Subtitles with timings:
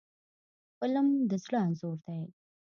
[0.79, 2.21] فلم د زړه انځور دی